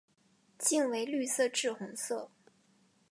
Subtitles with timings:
[0.57, 2.31] 茎为绿色至红色。